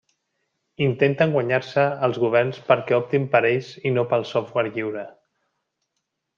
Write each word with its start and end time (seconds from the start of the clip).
Intenten 0.85 1.35
guanyar-se 1.35 1.83
els 2.07 2.17
governs 2.25 2.61
perquè 2.71 2.97
optin 3.03 3.29
per 3.37 3.43
ells 3.53 3.71
i 3.91 3.95
no 3.99 4.09
pel 4.15 4.29
software 4.33 4.75
lliure. 4.79 5.09